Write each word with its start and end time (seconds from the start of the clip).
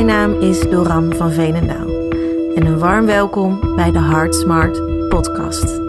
Mijn 0.00 0.12
naam 0.12 0.40
is 0.40 0.60
Doran 0.60 1.14
van 1.14 1.30
Veenendaal 1.30 1.88
en 2.54 2.66
een 2.66 2.78
warm 2.78 3.06
welkom 3.06 3.76
bij 3.76 3.90
de 3.90 3.98
Heart 3.98 4.34
Smart 4.34 5.08
podcast. 5.08 5.80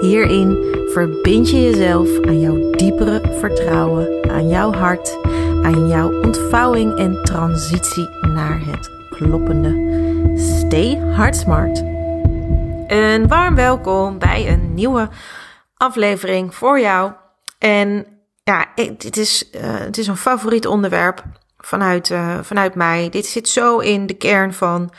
Hierin 0.00 0.58
verbind 0.92 1.50
je 1.50 1.60
jezelf 1.60 2.20
aan 2.20 2.40
jouw 2.40 2.70
diepere 2.70 3.36
vertrouwen, 3.38 4.30
aan 4.30 4.48
jouw 4.48 4.72
hart, 4.72 5.18
aan 5.62 5.88
jouw 5.88 6.20
ontvouwing 6.22 6.98
en 6.98 7.22
transitie 7.22 8.08
naar 8.20 8.60
het 8.64 8.90
kloppende. 9.10 9.70
Stay 10.38 10.96
Heart 10.96 11.36
Smart. 11.36 11.78
Een 12.86 13.28
warm 13.28 13.54
welkom 13.54 14.18
bij 14.18 14.48
een 14.48 14.74
nieuwe 14.74 15.08
aflevering 15.76 16.54
voor 16.54 16.80
jou. 16.80 17.12
En 17.58 18.06
ja, 18.44 18.66
dit 18.96 19.16
is, 19.16 19.50
uh, 19.54 19.60
het 19.62 19.98
is 19.98 20.06
een 20.06 20.16
favoriet 20.16 20.66
onderwerp 20.66 21.24
vanuit, 21.66 22.10
uh, 22.10 22.38
vanuit 22.42 22.74
mij. 22.74 23.08
Dit 23.08 23.26
zit 23.26 23.48
zo 23.48 23.78
in 23.78 24.06
de 24.06 24.14
kern 24.14 24.54
van 24.54 24.92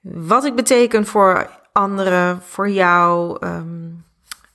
wat 0.00 0.44
ik 0.44 0.54
beteken 0.54 1.06
voor 1.06 1.50
anderen, 1.72 2.42
voor 2.42 2.68
jou. 2.68 3.36
Um, 3.46 4.04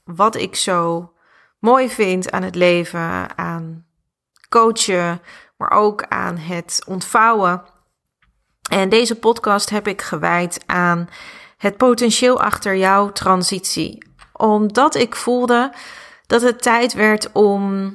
wat 0.06 0.36
ik 0.36 0.56
zo 0.56 1.12
mooi 1.60 1.90
vind 1.90 2.32
aan 2.32 2.44
het 2.44 2.56
leven, 2.56 3.38
aan 3.38 3.86
coachen, 4.50 5.22
maar 5.58 5.72
ook 5.72 6.04
aan 6.04 6.38
het 6.38 6.84
ontvouwen. 6.88 7.64
En 8.70 8.90
deze 8.90 9.16
podcast 9.16 9.70
heb 9.70 9.88
ik 9.88 10.02
gewijd 10.02 10.64
aan 10.66 11.10
het 11.58 11.78
potentieel 11.78 12.42
achter 12.42 12.76
jouw 12.76 13.12
transitie. 13.12 14.08
Omdat 14.34 14.96
ik 14.96 15.16
voelde 15.16 15.74
dat 16.28 16.42
het 16.42 16.62
tijd 16.62 16.94
werd 16.94 17.32
om 17.32 17.94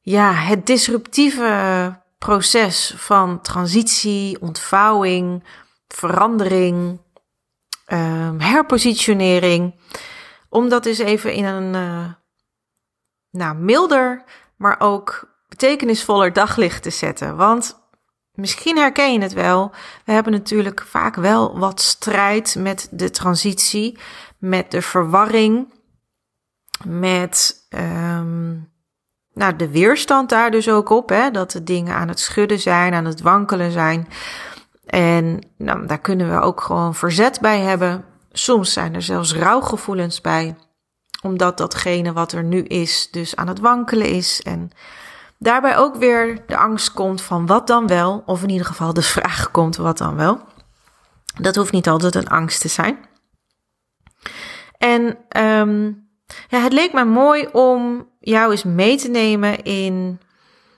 ja, 0.00 0.32
het 0.32 0.66
disruptieve 0.66 2.02
proces 2.18 2.94
van 2.96 3.40
transitie, 3.40 4.40
ontvouwing, 4.40 5.44
verandering, 5.88 7.00
um, 7.86 8.40
herpositionering, 8.40 9.80
om 10.48 10.68
dat 10.68 10.86
eens 10.86 10.98
even 10.98 11.32
in 11.32 11.44
een 11.44 11.74
uh, 11.74 12.12
nou, 13.30 13.56
milder, 13.56 14.24
maar 14.56 14.80
ook 14.80 15.36
betekenisvoller 15.48 16.32
daglicht 16.32 16.82
te 16.82 16.90
zetten. 16.90 17.36
Want 17.36 17.90
misschien 18.32 18.76
herken 18.76 19.12
je 19.12 19.20
het 19.20 19.32
wel. 19.32 19.70
We 20.04 20.12
hebben 20.12 20.32
natuurlijk 20.32 20.82
vaak 20.86 21.14
wel 21.14 21.58
wat 21.58 21.80
strijd 21.80 22.54
met 22.58 22.88
de 22.90 23.10
transitie, 23.10 23.98
met 24.38 24.70
de 24.70 24.82
verwarring, 24.82 25.74
met 26.84 27.66
um, 27.70 28.72
nou, 29.38 29.56
de 29.56 29.70
weerstand 29.70 30.28
daar 30.28 30.50
dus 30.50 30.70
ook 30.70 30.90
op. 30.90 31.08
Hè, 31.08 31.30
dat 31.30 31.50
de 31.50 31.62
dingen 31.62 31.94
aan 31.94 32.08
het 32.08 32.20
schudden 32.20 32.58
zijn, 32.58 32.94
aan 32.94 33.04
het 33.04 33.20
wankelen 33.20 33.70
zijn. 33.70 34.08
En 34.86 35.38
nou, 35.56 35.86
daar 35.86 36.00
kunnen 36.00 36.30
we 36.30 36.40
ook 36.40 36.60
gewoon 36.60 36.94
verzet 36.94 37.40
bij 37.40 37.60
hebben. 37.60 38.04
Soms 38.32 38.72
zijn 38.72 38.94
er 38.94 39.02
zelfs 39.02 39.34
rouwgevoelens 39.34 40.20
bij, 40.20 40.56
omdat 41.22 41.58
datgene 41.58 42.12
wat 42.12 42.32
er 42.32 42.44
nu 42.44 42.62
is, 42.62 43.10
dus 43.10 43.36
aan 43.36 43.48
het 43.48 43.60
wankelen 43.60 44.08
is. 44.08 44.42
En 44.42 44.70
daarbij 45.38 45.76
ook 45.76 45.96
weer 45.96 46.42
de 46.46 46.56
angst 46.56 46.92
komt 46.92 47.22
van 47.22 47.46
wat 47.46 47.66
dan 47.66 47.86
wel, 47.86 48.22
of 48.26 48.42
in 48.42 48.50
ieder 48.50 48.66
geval 48.66 48.92
de 48.92 49.02
vraag 49.02 49.50
komt 49.50 49.76
wat 49.76 49.98
dan 49.98 50.16
wel. 50.16 50.40
Dat 51.40 51.56
hoeft 51.56 51.72
niet 51.72 51.88
altijd 51.88 52.14
een 52.14 52.28
angst 52.28 52.60
te 52.60 52.68
zijn. 52.68 52.98
En 54.78 55.18
um, 55.36 56.07
ja, 56.48 56.60
het 56.60 56.72
leek 56.72 56.92
me 56.92 57.04
mooi 57.04 57.48
om 57.52 58.08
jou 58.20 58.50
eens 58.50 58.64
mee 58.64 58.96
te 58.96 59.08
nemen 59.08 59.62
in 59.62 60.20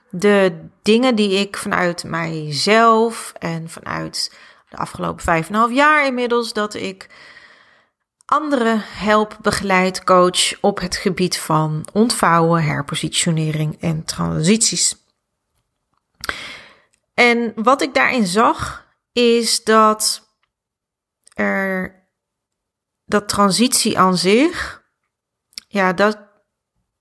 de 0.09 0.67
dingen 0.81 1.15
die 1.15 1.39
ik 1.39 1.57
vanuit 1.57 2.03
mijzelf 2.03 3.33
en 3.39 3.69
vanuit 3.69 4.37
de 4.69 4.77
afgelopen 4.77 5.23
vijf 5.23 5.49
en 5.49 5.55
half 5.55 5.71
jaar 5.71 6.05
inmiddels 6.05 6.53
dat 6.53 6.73
ik 6.73 7.09
anderen 8.25 8.81
help, 8.85 9.37
begeleid, 9.41 10.03
coach 10.03 10.61
op 10.61 10.79
het 10.79 10.95
gebied 10.95 11.39
van 11.39 11.87
ontvouwen, 11.93 12.63
herpositionering 12.63 13.81
en 13.81 14.03
transities. 14.03 14.95
En 17.13 17.53
wat 17.55 17.81
ik 17.81 17.93
daarin 17.93 18.27
zag 18.27 18.87
is 19.13 19.63
dat 19.63 20.29
er 21.33 21.99
dat 23.05 23.29
transitie 23.29 23.99
aan 23.99 24.17
zich, 24.17 24.80
ja, 25.71 25.93
dat, 25.93 26.17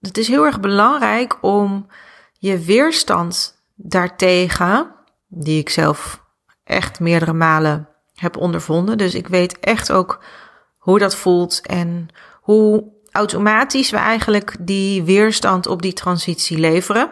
het 0.00 0.18
is 0.18 0.28
heel 0.28 0.44
erg 0.44 0.60
belangrijk 0.60 1.38
om 1.40 1.86
je 2.32 2.58
weerstand 2.58 3.62
daartegen, 3.74 4.94
die 5.28 5.60
ik 5.60 5.68
zelf 5.68 6.24
echt 6.64 7.00
meerdere 7.00 7.32
malen 7.32 7.88
heb 8.14 8.36
ondervonden. 8.36 8.98
Dus 8.98 9.14
ik 9.14 9.28
weet 9.28 9.58
echt 9.58 9.92
ook 9.92 10.24
hoe 10.78 10.98
dat 10.98 11.14
voelt 11.14 11.60
en 11.66 12.08
hoe 12.40 12.84
automatisch 13.10 13.90
we 13.90 13.96
eigenlijk 13.96 14.56
die 14.60 15.02
weerstand 15.02 15.66
op 15.66 15.82
die 15.82 15.92
transitie 15.92 16.58
leveren. 16.58 17.10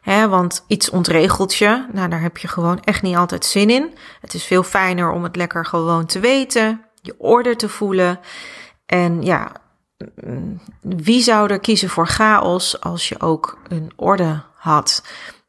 He, 0.00 0.28
want 0.28 0.64
iets 0.66 0.90
ontregelt 0.90 1.54
je, 1.54 1.86
nou 1.92 2.08
daar 2.08 2.20
heb 2.20 2.36
je 2.36 2.48
gewoon 2.48 2.80
echt 2.80 3.02
niet 3.02 3.16
altijd 3.16 3.44
zin 3.44 3.70
in. 3.70 3.94
Het 4.20 4.34
is 4.34 4.44
veel 4.44 4.62
fijner 4.62 5.10
om 5.10 5.22
het 5.22 5.36
lekker 5.36 5.66
gewoon 5.66 6.06
te 6.06 6.20
weten, 6.20 6.84
je 7.02 7.14
orde 7.18 7.56
te 7.56 7.68
voelen. 7.68 8.20
En 8.86 9.22
ja, 9.22 9.52
wie 10.80 11.22
zou 11.22 11.50
er 11.50 11.58
kiezen 11.60 11.88
voor 11.88 12.06
chaos 12.06 12.80
als 12.80 13.08
je 13.08 13.20
ook 13.20 13.58
een 13.68 13.92
orde 13.96 14.42
had? 14.54 15.02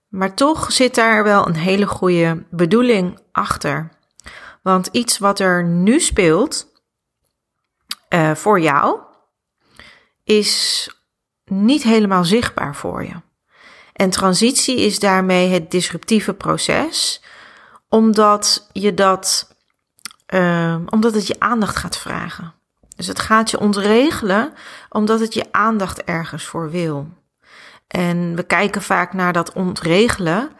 Maar 0.07 0.35
toch 0.35 0.71
zit 0.71 0.95
daar 0.95 1.23
wel 1.23 1.47
een 1.47 1.55
hele 1.55 1.87
goede 1.87 2.43
bedoeling 2.49 3.19
achter. 3.31 3.89
Want 4.61 4.87
iets 4.91 5.17
wat 5.17 5.39
er 5.39 5.63
nu 5.63 5.99
speelt 5.99 6.67
uh, 8.09 8.35
voor 8.35 8.59
jou, 8.59 8.99
is 10.23 10.89
niet 11.45 11.83
helemaal 11.83 12.23
zichtbaar 12.23 12.75
voor 12.75 13.03
je. 13.03 13.21
En 13.93 14.09
transitie 14.09 14.79
is 14.79 14.99
daarmee 14.99 15.49
het 15.49 15.71
disruptieve 15.71 16.33
proces, 16.33 17.23
omdat 17.87 18.69
je 18.71 18.93
dat, 18.93 19.55
uh, 20.33 20.75
omdat 20.89 21.13
het 21.13 21.27
je 21.27 21.39
aandacht 21.39 21.75
gaat 21.75 21.97
vragen. 21.97 22.58
Dus 22.99 23.07
het 23.07 23.19
gaat 23.19 23.51
je 23.51 23.59
ontregelen 23.59 24.53
omdat 24.89 25.19
het 25.19 25.33
je 25.33 25.45
aandacht 25.51 26.03
ergens 26.03 26.45
voor 26.45 26.71
wil. 26.71 27.07
En 27.87 28.35
we 28.35 28.43
kijken 28.43 28.81
vaak 28.81 29.13
naar 29.13 29.33
dat 29.33 29.53
ontregelen, 29.53 30.51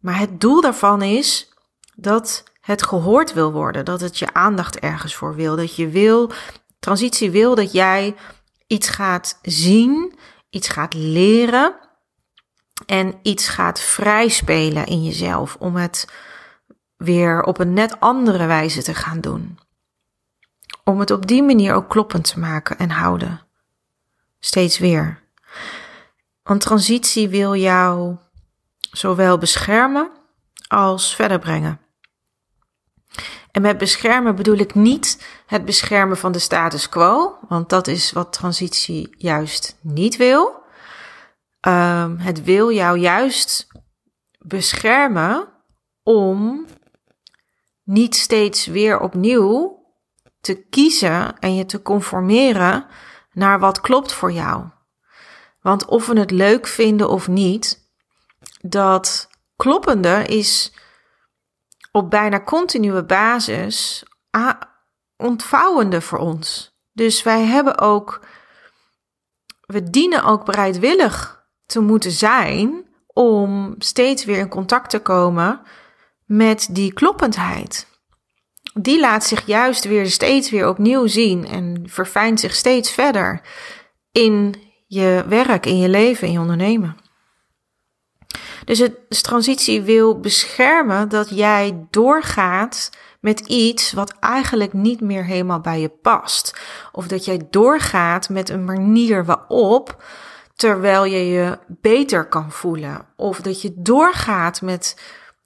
maar 0.00 0.18
het 0.18 0.40
doel 0.40 0.60
daarvan 0.60 1.02
is 1.02 1.52
dat 1.94 2.44
het 2.60 2.82
gehoord 2.82 3.32
wil 3.32 3.52
worden, 3.52 3.84
dat 3.84 4.00
het 4.00 4.18
je 4.18 4.34
aandacht 4.34 4.78
ergens 4.78 5.14
voor 5.14 5.34
wil, 5.34 5.56
dat 5.56 5.76
je 5.76 5.88
wil, 5.88 6.30
transitie 6.78 7.30
wil 7.30 7.54
dat 7.54 7.72
jij 7.72 8.14
iets 8.66 8.88
gaat 8.88 9.38
zien, 9.42 10.18
iets 10.50 10.68
gaat 10.68 10.94
leren 10.94 11.74
en 12.86 13.14
iets 13.22 13.48
gaat 13.48 13.80
vrijspelen 13.80 14.86
in 14.86 15.04
jezelf 15.04 15.56
om 15.58 15.76
het 15.76 16.08
weer 16.96 17.42
op 17.42 17.58
een 17.58 17.72
net 17.72 18.00
andere 18.00 18.46
wijze 18.46 18.82
te 18.82 18.94
gaan 18.94 19.20
doen. 19.20 19.58
Om 20.84 21.00
het 21.00 21.10
op 21.10 21.26
die 21.26 21.42
manier 21.42 21.74
ook 21.74 21.88
kloppend 21.88 22.24
te 22.24 22.38
maken 22.38 22.78
en 22.78 22.90
houden. 22.90 23.40
Steeds 24.38 24.78
weer. 24.78 25.22
Want 26.42 26.60
transitie 26.60 27.28
wil 27.28 27.54
jou 27.54 28.16
zowel 28.90 29.38
beschermen 29.38 30.10
als 30.68 31.14
verder 31.14 31.38
brengen. 31.38 31.80
En 33.50 33.62
met 33.62 33.78
beschermen 33.78 34.36
bedoel 34.36 34.56
ik 34.56 34.74
niet 34.74 35.26
het 35.46 35.64
beschermen 35.64 36.16
van 36.16 36.32
de 36.32 36.38
status 36.38 36.88
quo, 36.88 37.38
want 37.48 37.68
dat 37.68 37.86
is 37.86 38.12
wat 38.12 38.32
transitie 38.32 39.14
juist 39.18 39.76
niet 39.80 40.16
wil. 40.16 40.62
Um, 41.60 42.18
het 42.18 42.44
wil 42.44 42.70
jou 42.70 42.98
juist 42.98 43.66
beschermen 44.38 45.48
om 46.02 46.66
niet 47.82 48.16
steeds 48.16 48.66
weer 48.66 49.00
opnieuw 49.00 49.83
te 50.44 50.66
kiezen 50.70 51.38
en 51.38 51.54
je 51.54 51.66
te 51.66 51.82
conformeren 51.82 52.86
naar 53.32 53.58
wat 53.58 53.80
klopt 53.80 54.12
voor 54.12 54.32
jou. 54.32 54.64
Want 55.60 55.84
of 55.84 56.06
we 56.06 56.18
het 56.18 56.30
leuk 56.30 56.66
vinden 56.66 57.08
of 57.08 57.28
niet, 57.28 57.90
dat 58.60 59.28
kloppende 59.56 60.24
is 60.26 60.72
op 61.92 62.10
bijna 62.10 62.42
continue 62.42 63.04
basis 63.04 64.02
ontvouwende 65.16 66.00
voor 66.00 66.18
ons. 66.18 66.76
Dus 66.92 67.22
wij 67.22 67.42
hebben 67.42 67.78
ook, 67.78 68.26
we 69.60 69.90
dienen 69.90 70.24
ook 70.24 70.44
bereidwillig 70.44 71.46
te 71.66 71.80
moeten 71.80 72.12
zijn 72.12 72.88
om 73.06 73.74
steeds 73.78 74.24
weer 74.24 74.38
in 74.38 74.48
contact 74.48 74.90
te 74.90 74.98
komen 75.00 75.60
met 76.24 76.68
die 76.70 76.92
kloppendheid. 76.92 77.93
Die 78.74 79.00
laat 79.00 79.24
zich 79.24 79.46
juist 79.46 79.84
weer 79.84 80.06
steeds 80.06 80.50
weer 80.50 80.68
opnieuw 80.68 81.06
zien 81.06 81.46
en 81.46 81.82
verfijnt 81.86 82.40
zich 82.40 82.54
steeds 82.54 82.90
verder 82.90 83.40
in 84.12 84.54
je 84.86 85.24
werk, 85.28 85.66
in 85.66 85.78
je 85.78 85.88
leven, 85.88 86.26
in 86.26 86.32
je 86.32 86.38
ondernemen. 86.38 86.96
Dus 88.64 88.78
het 88.78 88.96
dus 89.08 89.22
transitie 89.22 89.82
wil 89.82 90.20
beschermen 90.20 91.08
dat 91.08 91.28
jij 91.28 91.86
doorgaat 91.90 92.90
met 93.20 93.40
iets 93.40 93.92
wat 93.92 94.14
eigenlijk 94.20 94.72
niet 94.72 95.00
meer 95.00 95.24
helemaal 95.24 95.60
bij 95.60 95.80
je 95.80 95.88
past. 95.88 96.58
Of 96.92 97.06
dat 97.06 97.24
jij 97.24 97.46
doorgaat 97.50 98.28
met 98.28 98.48
een 98.48 98.64
manier 98.64 99.24
waarop 99.24 100.04
terwijl 100.54 101.04
je 101.04 101.26
je 101.26 101.58
beter 101.68 102.28
kan 102.28 102.52
voelen. 102.52 103.06
Of 103.16 103.40
dat 103.40 103.62
je 103.62 103.72
doorgaat 103.76 104.62
met 104.62 105.00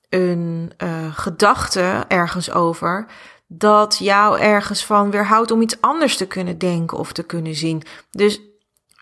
een 0.08 0.72
uh, 0.78 1.14
gedachte 1.14 2.04
ergens 2.08 2.50
over 2.50 3.06
dat 3.46 3.98
jou 3.98 4.40
ergens 4.40 4.84
van 4.84 5.10
weerhoudt 5.10 5.50
om 5.50 5.62
iets 5.62 5.80
anders 5.80 6.16
te 6.16 6.26
kunnen 6.26 6.58
denken 6.58 6.98
of 6.98 7.12
te 7.12 7.22
kunnen 7.22 7.54
zien. 7.54 7.82
Dus 8.10 8.40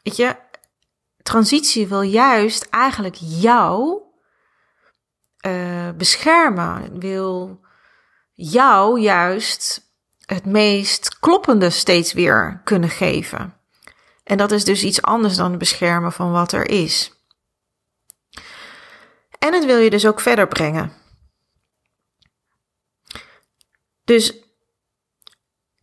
weet 0.03 0.17
je, 0.17 0.37
transitie 1.23 1.87
wil 1.87 2.03
juist 2.03 2.67
eigenlijk 2.71 3.17
jou 3.19 4.01
uh, 5.47 5.91
beschermen, 5.97 6.99
wil 6.99 7.61
jou 8.33 9.01
juist 9.01 9.85
het 10.27 10.45
meest 10.45 11.19
kloppende 11.19 11.71
steeds 11.71 12.13
weer 12.13 12.61
kunnen 12.65 12.91
geven. 12.91 13.55
En 14.25 14.37
dat 14.37 14.53
is 14.53 14.65
dus 14.65 14.83
iets 14.83 15.03
anders 15.03 15.37
dan 15.37 15.51
het 15.51 15.59
beschermen 15.59 16.13
van 16.13 16.33
wat 16.33 16.53
er 16.53 16.69
is. 16.69 17.16
En 19.47 19.53
het 19.53 19.65
wil 19.65 19.79
je 19.79 19.91
dus 19.91 20.07
ook 20.07 20.21
verder 20.21 20.49
brengen. 20.49 20.93
Dus 24.05 24.35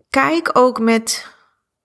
kijk 0.10 0.50
ook 0.54 0.80
met, 0.80 1.28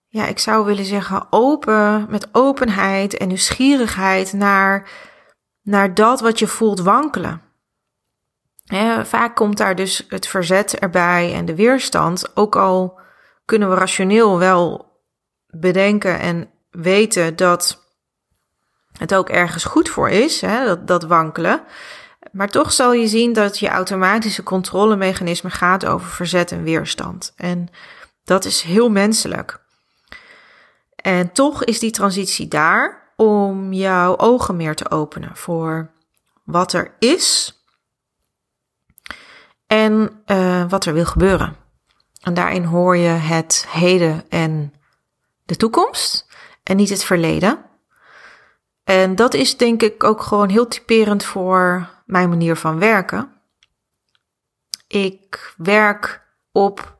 ja, 0.07 0.25
ik 0.25 0.39
zou 0.39 0.65
willen 0.65 0.85
zeggen, 0.85 1.27
open, 1.29 2.09
met 2.09 2.29
openheid 2.31 3.17
en 3.17 3.27
nieuwsgierigheid 3.27 4.33
naar, 4.33 4.89
naar 5.61 5.93
dat 5.93 6.19
wat 6.19 6.39
je 6.39 6.47
voelt 6.47 6.79
wankelen. 6.79 7.41
vaak 9.03 9.35
komt 9.35 9.57
daar 9.57 9.75
dus 9.75 10.05
het 10.07 10.27
verzet 10.27 10.79
erbij 10.79 11.33
en 11.33 11.45
de 11.45 11.55
weerstand. 11.55 12.35
Ook 12.35 12.55
al 12.55 12.99
kunnen 13.45 13.69
we 13.69 13.75
rationeel 13.75 14.37
wel 14.37 14.91
bedenken 15.47 16.19
en 16.19 16.51
weten 16.69 17.35
dat 17.35 17.88
het 18.99 19.15
ook 19.15 19.29
ergens 19.29 19.63
goed 19.63 19.89
voor 19.89 20.09
is, 20.09 20.41
hè, 20.41 20.65
dat, 20.65 20.87
dat 20.87 21.03
wankelen. 21.03 21.61
Maar 22.31 22.49
toch 22.49 22.71
zal 22.71 22.93
je 22.93 23.07
zien 23.07 23.33
dat 23.33 23.59
je 23.59 23.69
automatische 23.69 24.43
controlemechanisme 24.43 25.49
gaat 25.49 25.85
over 25.85 26.07
verzet 26.07 26.51
en 26.51 26.63
weerstand. 26.63 27.33
En 27.35 27.69
dat 28.23 28.45
is 28.45 28.61
heel 28.61 28.89
menselijk. 28.89 29.61
En 30.95 31.31
toch 31.31 31.63
is 31.63 31.79
die 31.79 31.91
transitie 31.91 32.47
daar 32.47 33.11
om 33.15 33.73
jouw 33.73 34.17
ogen 34.17 34.55
meer 34.55 34.75
te 34.75 34.91
openen 34.91 35.35
voor 35.35 35.91
wat 36.43 36.73
er 36.73 36.95
is 36.99 37.57
en 39.67 40.21
uh, 40.25 40.69
wat 40.69 40.85
er 40.85 40.93
wil 40.93 41.05
gebeuren. 41.05 41.55
En 42.21 42.33
daarin 42.33 42.63
hoor 42.63 42.97
je 42.97 43.09
het 43.09 43.65
heden 43.69 44.29
en 44.29 44.73
de 45.45 45.55
toekomst 45.55 46.27
en 46.63 46.75
niet 46.75 46.89
het 46.89 47.03
verleden. 47.03 47.68
En 48.89 49.15
dat 49.15 49.33
is 49.33 49.57
denk 49.57 49.81
ik 49.81 50.03
ook 50.03 50.21
gewoon 50.21 50.49
heel 50.49 50.67
typerend 50.67 51.25
voor 51.25 51.89
mijn 52.05 52.29
manier 52.29 52.55
van 52.55 52.79
werken. 52.79 53.31
Ik 54.87 55.53
werk 55.57 56.27
op 56.51 56.97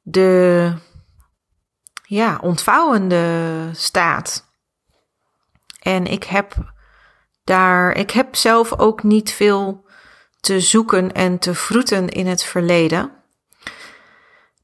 de 0.00 0.72
ja, 2.02 2.38
ontvouwende 2.42 3.70
staat. 3.72 4.52
En 5.80 6.06
ik 6.06 6.24
heb 6.24 6.54
daar, 7.44 7.92
ik 7.92 8.10
heb 8.10 8.36
zelf 8.36 8.78
ook 8.78 9.02
niet 9.02 9.32
veel 9.32 9.86
te 10.40 10.60
zoeken 10.60 11.12
en 11.12 11.38
te 11.38 11.54
vroeten 11.54 12.08
in 12.08 12.26
het 12.26 12.44
verleden. 12.44 13.12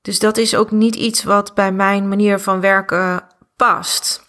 Dus 0.03 0.19
dat 0.19 0.37
is 0.37 0.57
ook 0.57 0.71
niet 0.71 0.95
iets 0.95 1.25
wat 1.25 1.55
bij 1.55 1.73
mijn 1.73 2.09
manier 2.09 2.39
van 2.39 2.61
werken 2.61 3.27
past. 3.57 4.24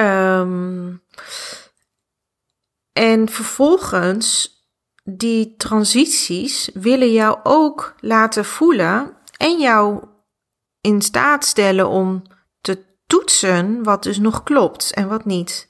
Um, 0.00 1.02
en 2.92 3.28
vervolgens, 3.28 4.56
die 5.04 5.54
transities 5.56 6.70
willen 6.74 7.12
jou 7.12 7.38
ook 7.42 7.94
laten 8.00 8.44
voelen 8.44 9.16
en 9.36 9.60
jou 9.60 10.04
in 10.80 11.02
staat 11.02 11.44
stellen 11.44 11.88
om 11.88 12.22
te 12.60 12.84
toetsen 13.06 13.82
wat 13.82 14.02
dus 14.02 14.18
nog 14.18 14.42
klopt 14.42 14.92
en 14.92 15.08
wat 15.08 15.24
niet. 15.24 15.68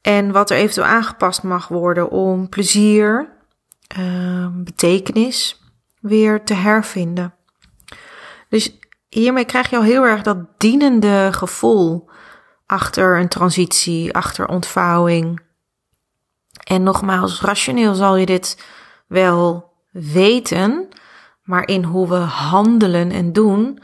En 0.00 0.32
wat 0.32 0.50
er 0.50 0.56
eventueel 0.56 0.86
aangepast 0.86 1.42
mag 1.42 1.68
worden 1.68 2.10
om 2.10 2.48
plezier, 2.48 3.36
uh, 3.98 4.46
betekenis 4.52 5.60
weer 6.00 6.44
te 6.44 6.54
hervinden. 6.54 7.34
Dus 8.48 8.78
hiermee 9.08 9.44
krijg 9.44 9.70
je 9.70 9.76
al 9.76 9.82
heel 9.82 10.04
erg 10.04 10.22
dat 10.22 10.38
dienende 10.58 11.28
gevoel 11.32 12.10
achter 12.70 13.18
een 13.18 13.28
transitie, 13.28 14.14
achter 14.14 14.48
ontvouwing. 14.48 15.40
En 16.64 16.82
nogmaals, 16.82 17.40
rationeel 17.40 17.94
zal 17.94 18.16
je 18.16 18.26
dit 18.26 18.64
wel 19.06 19.72
weten, 19.90 20.88
maar 21.42 21.66
in 21.66 21.84
hoe 21.84 22.08
we 22.08 22.16
handelen 22.16 23.10
en 23.10 23.32
doen, 23.32 23.82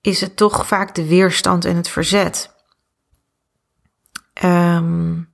is 0.00 0.20
het 0.20 0.36
toch 0.36 0.66
vaak 0.66 0.94
de 0.94 1.06
weerstand 1.06 1.64
en 1.64 1.76
het 1.76 1.88
verzet. 1.88 2.54
Um, 4.44 5.32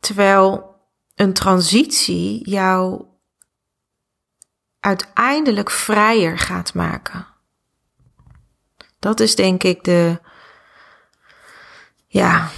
terwijl 0.00 0.76
een 1.14 1.32
transitie 1.32 2.50
jou 2.50 3.04
uiteindelijk 4.80 5.70
vrijer 5.70 6.38
gaat 6.38 6.74
maken. 6.74 7.26
Dat 8.98 9.20
is 9.20 9.34
denk 9.34 9.62
ik 9.62 9.84
de, 9.84 10.20
ja, 12.12 12.50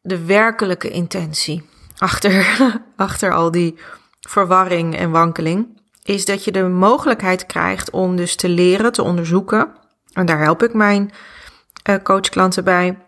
de 0.00 0.24
werkelijke 0.24 0.90
intentie 0.90 1.68
achter, 1.96 2.60
achter 2.96 3.32
al 3.32 3.50
die 3.50 3.78
verwarring 4.20 4.96
en 4.96 5.10
wankeling. 5.10 5.80
Is 6.02 6.24
dat 6.24 6.44
je 6.44 6.52
de 6.52 6.62
mogelijkheid 6.62 7.46
krijgt 7.46 7.90
om 7.90 8.16
dus 8.16 8.36
te 8.36 8.48
leren, 8.48 8.92
te 8.92 9.02
onderzoeken. 9.02 9.76
En 10.12 10.26
daar 10.26 10.38
help 10.38 10.62
ik 10.62 10.74
mijn 10.74 11.12
uh, 11.90 11.96
coachklanten 12.02 12.64
bij. 12.64 13.06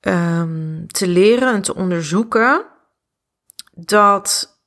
Um, 0.00 0.86
te 0.86 1.08
leren 1.08 1.54
en 1.54 1.62
te 1.62 1.74
onderzoeken 1.74 2.64
dat 3.72 4.58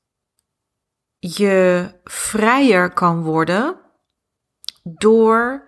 je 1.20 1.90
vrijer 2.04 2.94
kan 2.94 3.22
worden 3.22 3.80
door 4.84 5.68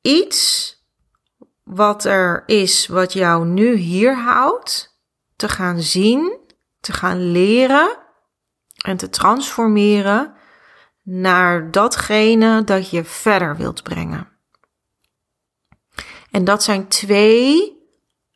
iets 0.00 0.75
wat 1.66 2.04
er 2.04 2.42
is 2.46 2.86
wat 2.86 3.12
jou 3.12 3.46
nu 3.46 3.74
hier 3.74 4.16
houdt, 4.16 4.98
te 5.36 5.48
gaan 5.48 5.80
zien, 5.80 6.38
te 6.80 6.92
gaan 6.92 7.30
leren 7.30 7.96
en 8.84 8.96
te 8.96 9.08
transformeren 9.08 10.34
naar 11.02 11.70
datgene 11.70 12.64
dat 12.64 12.90
je 12.90 13.04
verder 13.04 13.56
wilt 13.56 13.82
brengen. 13.82 14.28
En 16.30 16.44
dat 16.44 16.62
zijn 16.62 16.88
twee 16.88 17.76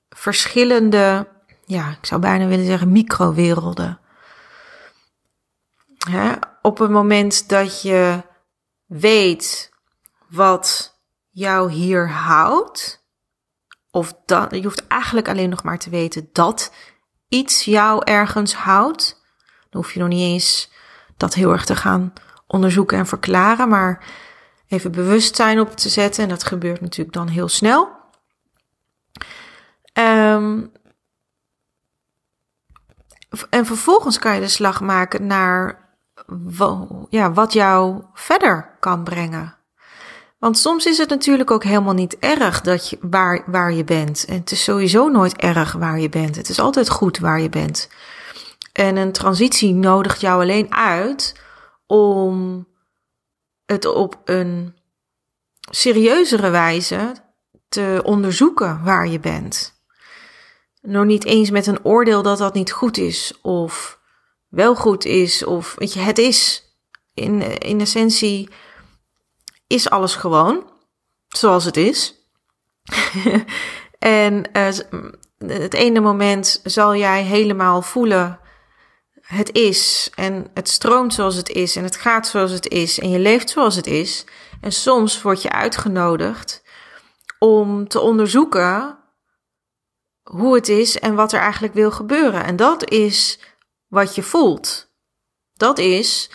verschillende, 0.09 1.29
ja, 1.65 1.91
ik 1.91 2.07
zou 2.07 2.21
bijna 2.21 2.47
willen 2.47 2.67
zeggen 2.67 2.93
microwerelden. 2.93 4.01
Hè? 6.09 6.33
Op 6.63 6.79
het 6.79 6.91
moment 6.91 7.49
dat 7.49 7.83
je 7.83 8.23
weet 8.87 9.73
wat 10.29 10.99
jou 11.31 11.73
hier 11.73 12.11
houdt, 12.11 13.00
of 13.91 14.15
dat, 14.27 14.55
je 14.55 14.63
hoeft 14.63 14.87
eigenlijk 14.87 15.29
alleen 15.29 15.49
nog 15.49 15.63
maar 15.63 15.79
te 15.79 15.91
weten 15.91 16.29
dat 16.33 16.73
iets 17.29 17.65
jou 17.65 18.03
ergens 18.05 18.55
houdt. 18.55 19.21
Dan 19.71 19.83
hoef 19.83 19.93
je 19.93 20.01
nog 20.01 20.09
niet 20.09 20.33
eens 20.33 20.73
dat 21.17 21.35
heel 21.35 21.53
erg 21.53 21.65
te 21.65 21.77
gaan 21.77 22.13
onderzoeken 22.47 22.99
en 22.99 23.07
verklaren, 23.07 23.69
maar 23.69 24.05
even 24.69 24.93
bewustzijn 24.93 25.61
op 25.61 25.77
te 25.77 25.89
zetten. 25.89 26.23
En 26.23 26.29
dat 26.29 26.45
gebeurt 26.45 26.81
natuurlijk 26.81 27.17
dan 27.17 27.29
heel 27.29 27.49
snel. 27.49 27.99
Um, 29.93 30.73
en 33.51 33.67
vervolgens 33.67 34.19
kan 34.19 34.35
je 34.35 34.41
de 34.41 34.49
slag 34.49 34.81
maken 34.81 35.27
naar 35.27 35.89
ja, 37.09 37.33
wat 37.33 37.53
jou 37.53 38.05
verder 38.15 38.77
kan 38.81 39.05
brengen. 39.05 39.60
Want 40.41 40.59
soms 40.59 40.87
is 40.87 40.99
het 40.99 41.09
natuurlijk 41.09 41.51
ook 41.51 41.65
helemaal 41.65 41.95
niet 41.95 42.19
erg 42.19 42.61
dat 42.61 42.89
je, 42.89 42.99
waar, 43.01 43.43
waar 43.47 43.73
je 43.73 43.85
bent. 43.85 44.25
En 44.25 44.35
het 44.35 44.51
is 44.51 44.65
sowieso 44.65 45.09
nooit 45.09 45.37
erg 45.37 45.73
waar 45.73 46.01
je 46.01 46.09
bent. 46.09 46.37
Het 46.37 46.49
is 46.49 46.59
altijd 46.59 46.89
goed 46.89 47.19
waar 47.19 47.41
je 47.41 47.49
bent. 47.49 47.89
En 48.73 48.97
een 48.97 49.13
transitie 49.13 49.75
nodigt 49.75 50.21
jou 50.21 50.43
alleen 50.43 50.75
uit 50.75 51.35
om 51.87 52.67
het 53.67 53.85
op 53.85 54.21
een 54.25 54.75
serieuzere 55.71 56.51
wijze 56.51 57.13
te 57.69 58.01
onderzoeken 58.05 58.85
waar 58.85 59.09
je 59.09 59.21
bent. 59.21 59.79
nog 60.81 61.05
niet 61.05 61.25
eens 61.25 61.51
met 61.51 61.67
een 61.67 61.85
oordeel 61.85 62.23
dat 62.23 62.39
dat 62.39 62.55
niet 62.55 62.73
goed 62.73 62.99
is 62.99 63.39
of 63.43 64.01
wel 64.49 64.75
goed 64.77 65.05
is 65.05 65.45
of 65.45 65.75
weet 65.79 65.93
je, 65.93 66.01
het 66.01 66.19
is. 66.19 66.65
In, 67.15 67.59
in 67.59 67.81
essentie 67.81 68.49
is 69.71 69.91
alles 69.91 70.15
gewoon 70.15 70.71
zoals 71.29 71.65
het 71.65 71.77
is. 71.77 72.15
en 73.99 74.49
uh, 74.53 74.67
het 75.39 75.75
ene 75.75 76.01
moment 76.01 76.61
zal 76.65 76.97
jij 76.97 77.23
helemaal 77.23 77.83
voelen 77.83 78.41
het 79.31 79.53
is 79.53 80.11
en 80.15 80.51
het 80.55 80.69
stroomt 80.69 81.15
zoals 81.15 81.35
het 81.35 81.49
is 81.49 81.77
en 81.77 81.85
het 81.85 81.97
gaat 81.97 82.27
zoals 82.27 82.51
het 82.51 82.69
is 82.69 82.99
en 82.99 83.11
je 83.11 83.19
leeft 83.19 83.51
zoals 83.51 83.75
het 83.75 83.87
is. 83.87 84.25
En 84.61 84.73
soms 84.73 85.23
word 85.23 85.43
je 85.43 85.51
uitgenodigd 85.51 86.63
om 87.39 87.89
te 87.89 88.01
onderzoeken 88.01 88.99
hoe 90.23 90.55
het 90.55 90.69
is 90.69 90.99
en 90.99 91.15
wat 91.15 91.33
er 91.33 91.41
eigenlijk 91.41 91.75
wil 91.75 91.91
gebeuren. 91.91 92.45
En 92.45 92.57
dat 92.57 92.91
is 92.91 93.39
wat 93.87 94.15
je 94.15 94.23
voelt. 94.23 94.93
Dat 95.55 95.79
is 95.79 96.31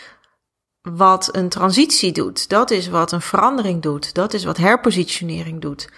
wat 0.93 1.35
een 1.35 1.49
transitie 1.49 2.11
doet. 2.11 2.49
Dat 2.49 2.71
is 2.71 2.87
wat 2.87 3.11
een 3.11 3.21
verandering 3.21 3.81
doet. 3.81 4.13
Dat 4.13 4.33
is 4.33 4.43
wat 4.43 4.57
herpositionering 4.57 5.61
doet. 5.61 5.89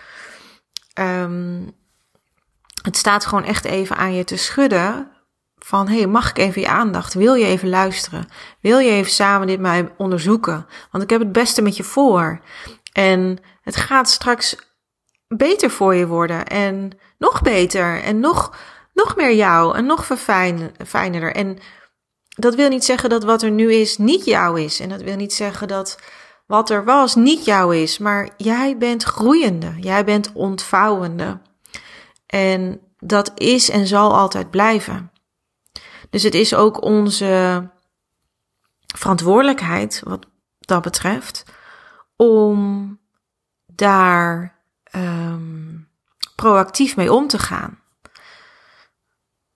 Um, 0.99 1.75
het 2.81 2.97
staat 2.97 3.25
gewoon 3.25 3.43
echt 3.43 3.65
even 3.65 3.97
aan 3.97 4.13
je 4.13 4.23
te 4.23 4.37
schudden. 4.37 5.11
Van 5.57 5.87
hey, 5.87 6.07
mag 6.07 6.29
ik 6.29 6.37
even 6.37 6.61
je 6.61 6.67
aandacht? 6.67 7.13
Wil 7.13 7.33
je 7.33 7.45
even 7.45 7.69
luisteren? 7.69 8.27
Wil 8.61 8.79
je 8.79 8.91
even 8.91 9.11
samen 9.11 9.47
dit 9.47 9.59
mij 9.59 9.93
onderzoeken? 9.97 10.65
Want 10.91 11.03
ik 11.03 11.09
heb 11.09 11.19
het 11.19 11.31
beste 11.31 11.61
met 11.61 11.77
je 11.77 11.83
voor. 11.83 12.41
En 12.93 13.37
het 13.61 13.75
gaat 13.75 14.09
straks 14.09 14.55
beter 15.27 15.69
voor 15.69 15.95
je 15.95 16.07
worden. 16.07 16.45
En 16.45 16.97
nog 17.17 17.41
beter. 17.41 18.03
En 18.03 18.19
nog, 18.19 18.57
nog 18.93 19.15
meer 19.15 19.33
jou. 19.33 19.77
En 19.77 19.85
nog 19.85 20.05
verfijner. 20.05 21.35
En 21.35 21.57
dat 22.39 22.55
wil 22.55 22.69
niet 22.69 22.85
zeggen 22.85 23.09
dat 23.09 23.23
wat 23.23 23.41
er 23.41 23.51
nu 23.51 23.73
is 23.73 23.97
niet 23.97 24.25
jou 24.25 24.61
is. 24.61 24.79
En 24.79 24.89
dat 24.89 25.01
wil 25.01 25.15
niet 25.15 25.33
zeggen 25.33 25.67
dat 25.67 25.97
wat 26.45 26.69
er 26.69 26.83
was 26.83 27.15
niet 27.15 27.45
jou 27.45 27.75
is. 27.75 27.97
Maar 27.97 28.29
jij 28.37 28.77
bent 28.77 29.03
groeiende. 29.03 29.73
Jij 29.79 30.05
bent 30.05 30.31
ontvouwende. 30.33 31.39
En 32.25 32.81
dat 32.99 33.31
is 33.35 33.69
en 33.69 33.87
zal 33.87 34.15
altijd 34.15 34.49
blijven. 34.49 35.11
Dus 36.09 36.23
het 36.23 36.33
is 36.33 36.55
ook 36.55 36.81
onze 36.83 37.63
verantwoordelijkheid, 38.95 40.01
wat 40.03 40.25
dat 40.59 40.81
betreft, 40.81 41.43
om 42.15 42.99
daar 43.65 44.55
um, 44.95 45.89
proactief 46.35 46.95
mee 46.95 47.13
om 47.13 47.27
te 47.27 47.39
gaan. 47.39 47.79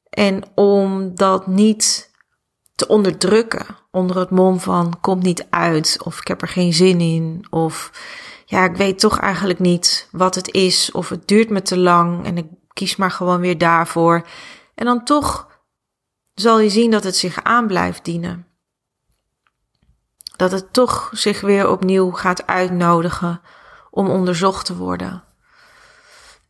En 0.10 0.44
om 0.56 1.16
dat 1.16 1.48
niet 1.48 2.11
te 2.76 2.88
onderdrukken 2.88 3.66
onder 3.92 4.18
het 4.18 4.30
mom 4.30 4.60
van 4.60 5.00
komt 5.02 5.24
niet 5.24 5.46
uit 5.50 5.98
of 6.04 6.20
ik 6.20 6.28
heb 6.28 6.42
er 6.42 6.48
geen 6.48 6.74
zin 6.74 7.00
in 7.00 7.48
of 7.50 7.92
ja, 8.46 8.64
ik 8.64 8.76
weet 8.76 9.00
toch 9.00 9.20
eigenlijk 9.20 9.60
niet 9.60 10.08
wat 10.12 10.36
het 10.36 10.54
is 10.54 10.92
of 10.92 11.10
het 11.10 11.28
duurt 11.28 11.50
me 11.50 11.62
te 11.62 11.78
lang 11.78 12.26
en 12.26 12.38
ik 12.38 12.46
kies 12.74 12.96
maar 12.96 13.12
gewoon 13.12 13.40
weer 13.40 13.58
daarvoor. 13.58 14.28
En 14.76 14.86
dan 14.86 15.04
toch 15.04 15.62
zal 16.34 16.60
je 16.60 16.70
zien 16.70 16.92
dat 16.92 17.04
het 17.04 17.16
zich 17.16 17.44
aan 17.44 17.68
blijft 17.68 18.06
dienen. 18.06 18.48
Dat 20.36 20.52
het 20.52 20.74
toch 20.74 21.10
zich 21.14 21.42
weer 21.42 21.70
opnieuw 21.70 22.12
gaat 22.12 22.48
uitnodigen 22.48 23.42
om 23.90 24.10
onderzocht 24.10 24.66
te 24.66 24.76
worden. 24.76 25.24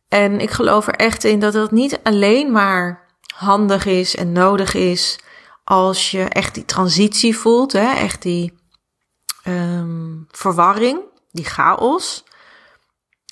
En 0.08 0.40
ik 0.40 0.50
geloof 0.50 0.86
er 0.86 0.94
echt 0.94 1.24
in 1.24 1.40
dat 1.40 1.54
het 1.54 1.70
niet 1.70 2.00
alleen 2.02 2.52
maar 2.52 3.06
handig 3.34 3.86
is 3.86 4.16
en 4.16 4.32
nodig 4.32 4.74
is 4.74 5.18
als 5.64 6.10
je 6.10 6.24
echt 6.24 6.54
die 6.54 6.64
transitie 6.64 7.36
voelt, 7.36 7.72
hè, 7.72 7.92
echt 7.92 8.22
die 8.22 8.58
um, 9.44 10.26
verwarring, 10.30 11.00
die 11.30 11.44
chaos. 11.44 12.24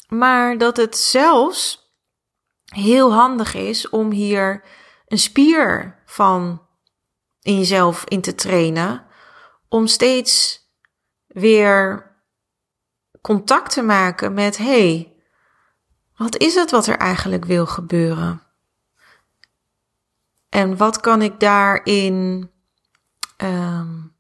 Maar 0.09 0.59
dat 0.59 0.77
het 0.77 0.97
zelfs 0.97 1.89
heel 2.65 3.13
handig 3.13 3.55
is 3.55 3.89
om 3.89 4.11
hier 4.11 4.65
een 5.07 5.19
spier 5.19 5.99
van 6.07 6.67
in 7.43 7.59
jezelf 7.59 8.05
in 8.05 8.21
te 8.21 8.35
trainen. 8.35 9.07
Om 9.69 9.87
steeds 9.87 10.61
weer 11.27 12.09
contact 13.21 13.73
te 13.73 13.83
maken 13.83 14.35
met: 14.35 14.57
hey, 14.57 15.13
wat 16.17 16.37
is 16.37 16.55
het 16.55 16.71
wat 16.71 16.87
er 16.87 16.97
eigenlijk 16.97 17.45
wil 17.45 17.67
gebeuren? 17.67 18.43
En 20.51 20.77
wat 20.77 21.01
kan 21.01 21.23
ik 21.23 21.41
daarin. 21.41 22.51
Um, 23.37 24.19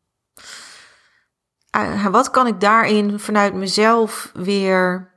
wat 2.10 2.30
kan 2.30 2.46
ik 2.46 2.60
daarin 2.60 3.18
vanuit 3.18 3.54
mezelf 3.54 4.30
weer 4.34 5.14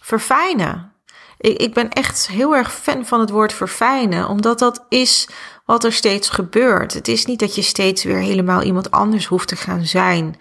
verfijnen? 0.00 0.92
Ik, 1.38 1.58
ik 1.58 1.74
ben 1.74 1.88
echt 1.90 2.26
heel 2.26 2.56
erg 2.56 2.72
fan 2.72 3.06
van 3.06 3.20
het 3.20 3.30
woord 3.30 3.52
verfijnen, 3.52 4.28
omdat 4.28 4.58
dat 4.58 4.86
is 4.88 5.28
wat 5.64 5.84
er 5.84 5.92
steeds 5.92 6.28
gebeurt. 6.28 6.94
Het 6.94 7.08
is 7.08 7.26
niet 7.26 7.38
dat 7.38 7.54
je 7.54 7.62
steeds 7.62 8.04
weer 8.04 8.18
helemaal 8.18 8.62
iemand 8.62 8.90
anders 8.90 9.26
hoeft 9.26 9.48
te 9.48 9.56
gaan 9.56 9.86
zijn. 9.86 10.36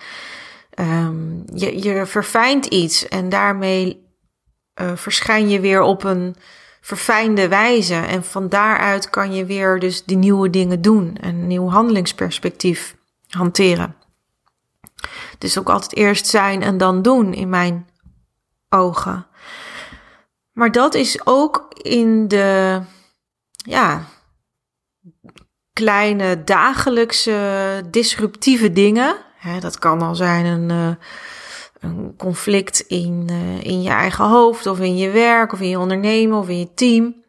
Um, 0.80 1.44
je, 1.54 1.84
je 1.84 2.06
verfijnt 2.06 2.66
iets 2.66 3.08
en 3.08 3.30
daarmee 3.30 4.12
uh, 4.82 4.92
verschijn 4.96 5.50
je 5.50 5.60
weer 5.60 5.82
op 5.82 6.04
een 6.04 6.36
verfijnde 6.84 7.48
wijze. 7.48 7.96
En 7.96 8.24
van 8.24 8.50
daaruit 8.50 9.10
kan 9.10 9.34
je 9.34 9.46
weer 9.46 9.80
dus 9.80 10.04
die 10.04 10.18
nieuwe 10.18 10.50
dingen 10.50 10.82
doen 10.82 11.18
en 11.22 11.36
een 11.36 11.48
nieuw 11.48 11.70
handelingsperspectief 11.70 12.96
hanteren. 13.28 13.96
Het 15.32 15.44
is 15.44 15.60
ook 15.60 15.70
altijd 15.70 15.96
eerst 15.96 16.28
zijn 16.28 16.62
en 16.62 16.78
dan 16.78 17.02
doen 17.02 17.34
in 17.34 17.50
mijn 17.50 17.90
ogen. 18.70 19.28
Maar 20.52 20.72
dat 20.72 20.94
is 20.94 21.26
ook 21.26 21.68
in 21.74 22.28
de 22.28 22.82
ja, 23.56 24.06
kleine 25.74 26.44
dagelijkse 26.44 27.84
disruptieve 27.90 28.72
dingen. 28.72 29.16
Hè, 29.36 29.60
dat 29.60 29.80
kan 29.80 30.02
al 30.02 30.16
zijn 30.16 30.46
een, 30.46 30.70
uh, 30.70 30.96
een 31.84 32.14
conflict 32.18 32.80
in, 32.80 33.28
uh, 33.32 33.64
in 33.64 33.82
je 33.82 33.90
eigen 33.90 34.26
hoofd, 34.26 34.66
of 34.66 34.80
in 34.80 34.98
je 34.98 35.10
werk, 35.10 35.54
of 35.54 35.62
in 35.62 35.70
je 35.70 35.80
ondernemen, 35.80 36.38
of 36.38 36.50
in 36.50 36.60
je 36.60 36.74
team. 36.74 37.24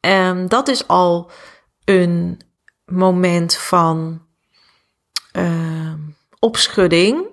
Um, 0.00 0.48
dat 0.48 0.68
is 0.68 0.88
al 0.88 1.30
een 1.84 2.40
moment 2.84 3.54
van 3.54 4.22
uh, 5.32 5.92
opschudding. 6.38 7.26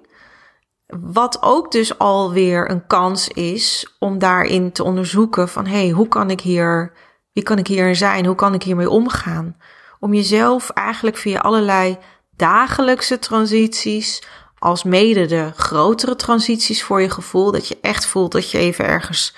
Wat 0.88 1.38
ook 1.42 1.72
dus 1.72 1.98
alweer 1.98 2.70
een 2.70 2.88
kans 2.88 3.28
is 3.28 3.96
om 4.00 4.20
daarin 4.20 4.72
te 4.72 4.84
onderzoeken 4.84 5.50
van 5.50 5.66
hé, 5.66 5.84
hey, 5.84 5.90
hoe 5.90 6.08
kan 6.08 6.30
ik 6.30 6.42
hier, 6.42 6.94
wie 7.34 7.44
kan 7.44 7.58
ik 7.58 7.68
hier 7.68 7.96
zijn? 7.96 8.26
Hoe 8.26 8.36
kan 8.36 8.54
ik 8.54 8.64
hiermee 8.64 8.90
omgaan? 8.90 9.58
Om 10.00 10.14
jezelf 10.14 10.70
eigenlijk 10.70 11.18
via 11.18 11.40
allerlei 11.40 11.98
dagelijkse 12.36 13.20
transities, 13.20 14.24
als 14.62 14.84
mede 14.84 15.26
de 15.26 15.52
grotere 15.56 16.16
transities 16.16 16.84
voor 16.84 17.02
je 17.02 17.10
gevoel, 17.10 17.52
dat 17.52 17.68
je 17.68 17.78
echt 17.82 18.06
voelt 18.06 18.32
dat 18.32 18.52
je 18.52 18.58
even 18.58 18.86
ergens 18.86 19.36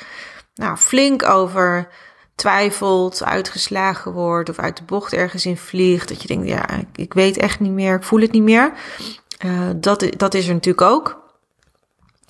nou, 0.56 0.78
flink 0.78 1.24
over 1.24 1.88
twijfelt, 2.36 3.24
uitgeslagen 3.24 4.12
wordt 4.12 4.50
of 4.50 4.60
uit 4.60 4.78
de 4.78 4.84
bocht 4.84 5.14
ergens 5.14 5.46
in 5.46 5.58
vliegt. 5.58 6.08
Dat 6.08 6.22
je 6.22 6.28
denkt, 6.28 6.48
ja, 6.48 6.66
ik, 6.96 7.14
weet 7.14 7.38
echt 7.38 7.60
niet 7.60 7.72
meer, 7.72 7.96
ik 7.96 8.04
voel 8.04 8.20
het 8.20 8.32
niet 8.32 8.44
meer. 8.44 8.74
Uh, 9.46 9.70
dat, 9.76 10.06
dat 10.18 10.34
is 10.34 10.48
er 10.48 10.54
natuurlijk 10.54 10.92
ook. 10.92 11.22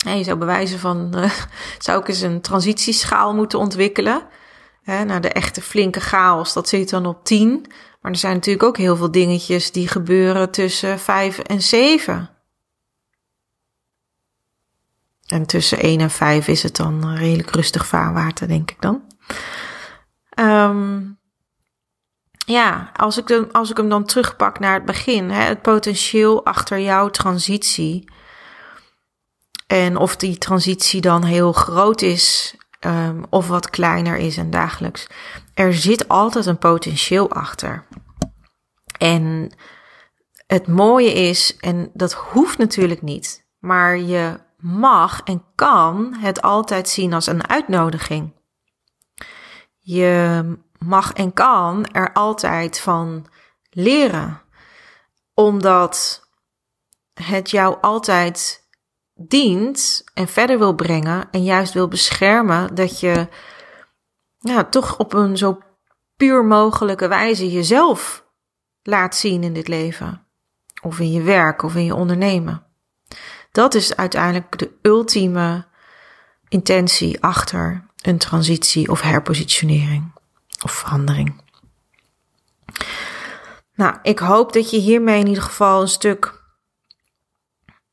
En 0.06 0.18
je 0.18 0.24
zou 0.24 0.38
bewijzen 0.38 0.78
van, 0.78 1.12
uh, 1.16 1.30
zou 1.78 2.00
ik 2.00 2.08
eens 2.08 2.20
een 2.20 2.40
transitieschaal 2.40 3.34
moeten 3.34 3.58
ontwikkelen. 3.58 4.22
Hè, 4.82 5.04
nou, 5.04 5.20
de 5.20 5.32
echte 5.32 5.62
flinke 5.62 6.00
chaos, 6.00 6.52
dat 6.52 6.68
zit 6.68 6.90
dan 6.90 7.06
op 7.06 7.24
10. 7.24 7.66
Maar 8.00 8.12
er 8.12 8.18
zijn 8.18 8.34
natuurlijk 8.34 8.64
ook 8.64 8.76
heel 8.76 8.96
veel 8.96 9.10
dingetjes 9.10 9.72
die 9.72 9.88
gebeuren 9.88 10.50
tussen 10.50 10.98
5 10.98 11.38
en 11.38 11.62
7. 11.62 12.33
En 15.26 15.46
tussen 15.46 15.78
1 15.78 16.00
en 16.00 16.10
5 16.10 16.48
is 16.48 16.62
het 16.62 16.76
dan 16.76 17.14
redelijk 17.14 17.50
rustig 17.50 17.86
vaarwater, 17.86 18.48
denk 18.48 18.70
ik 18.70 18.80
dan. 18.80 19.02
Um, 20.40 21.18
ja, 22.46 22.90
als 22.96 23.18
ik, 23.18 23.28
hem, 23.28 23.48
als 23.52 23.70
ik 23.70 23.76
hem 23.76 23.88
dan 23.88 24.04
terugpak 24.04 24.58
naar 24.58 24.74
het 24.74 24.84
begin, 24.84 25.30
hè, 25.30 25.42
het 25.42 25.62
potentieel 25.62 26.44
achter 26.44 26.80
jouw 26.80 27.10
transitie 27.10 28.12
en 29.66 29.96
of 29.96 30.16
die 30.16 30.38
transitie 30.38 31.00
dan 31.00 31.24
heel 31.24 31.52
groot 31.52 32.02
is 32.02 32.56
um, 32.80 33.24
of 33.30 33.48
wat 33.48 33.70
kleiner 33.70 34.16
is 34.16 34.36
en 34.36 34.50
dagelijks. 34.50 35.06
Er 35.54 35.74
zit 35.74 36.08
altijd 36.08 36.46
een 36.46 36.58
potentieel 36.58 37.30
achter. 37.30 37.86
En 38.98 39.52
het 40.46 40.66
mooie 40.66 41.12
is, 41.12 41.56
en 41.60 41.90
dat 41.94 42.12
hoeft 42.12 42.58
natuurlijk 42.58 43.02
niet, 43.02 43.46
maar 43.58 43.98
je 43.98 44.40
mag 44.64 45.20
en 45.24 45.44
kan 45.54 46.14
het 46.14 46.42
altijd 46.42 46.88
zien 46.88 47.12
als 47.12 47.26
een 47.26 47.48
uitnodiging. 47.48 48.32
Je 49.78 50.42
mag 50.78 51.12
en 51.12 51.32
kan 51.32 51.86
er 51.86 52.12
altijd 52.12 52.80
van 52.80 53.26
leren. 53.70 54.42
Omdat 55.34 56.22
het 57.14 57.50
jou 57.50 57.76
altijd 57.80 58.68
dient 59.14 60.04
en 60.14 60.28
verder 60.28 60.58
wil 60.58 60.74
brengen 60.74 61.30
en 61.30 61.44
juist 61.44 61.72
wil 61.72 61.88
beschermen 61.88 62.74
dat 62.74 63.00
je 63.00 63.28
ja, 64.38 64.64
toch 64.64 64.98
op 64.98 65.12
een 65.12 65.36
zo 65.36 65.58
puur 66.16 66.44
mogelijke 66.44 67.08
wijze 67.08 67.50
jezelf 67.50 68.26
laat 68.82 69.16
zien 69.16 69.42
in 69.42 69.52
dit 69.52 69.68
leven. 69.68 70.26
Of 70.82 70.98
in 71.00 71.12
je 71.12 71.22
werk 71.22 71.62
of 71.62 71.74
in 71.74 71.84
je 71.84 71.94
ondernemen. 71.94 72.63
Dat 73.54 73.74
is 73.74 73.96
uiteindelijk 73.96 74.58
de 74.58 74.70
ultieme 74.82 75.64
intentie 76.48 77.22
achter 77.22 77.86
een 78.02 78.18
transitie 78.18 78.90
of 78.90 79.00
herpositionering 79.00 80.12
of 80.64 80.72
verandering. 80.72 81.42
Nou, 83.74 83.96
ik 84.02 84.18
hoop 84.18 84.52
dat 84.52 84.70
je 84.70 84.78
hiermee 84.78 85.20
in 85.20 85.26
ieder 85.26 85.42
geval 85.42 85.80
een 85.80 85.88
stuk 85.88 86.42